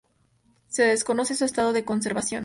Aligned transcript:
Se 0.67 0.81
desconoce 0.81 1.35
su 1.35 1.45
estado 1.45 1.73
de 1.73 1.85
conservación. 1.85 2.39